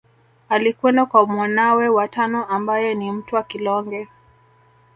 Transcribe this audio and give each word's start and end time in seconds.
Alikwenda 0.49 1.05
kwa 1.05 1.25
mwanawe 1.27 1.89
wa 1.89 2.07
tano 2.07 2.45
ambaye 2.45 2.95
ni 2.95 3.11
Mtwa 3.11 3.43
Kilonge 3.43 4.07